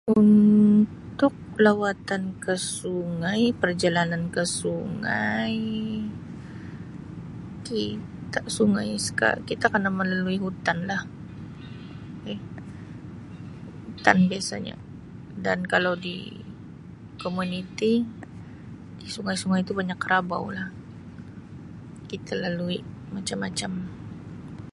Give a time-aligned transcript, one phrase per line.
[0.19, 1.29] Untuk
[1.65, 5.55] lawatan ke sungai perjalanan ke sungai
[7.67, 11.03] kita, sungai seka-kita kena melalui hutan lah
[12.25, 12.41] Um
[13.93, 14.73] hutan biasanya
[15.45, 16.17] dan kalau di
[17.23, 17.93] komuniti
[19.15, 20.43] sungai-sungai tu banyak karabau
[22.09, 22.77] kita lalui
[23.15, 23.71] macam-macam.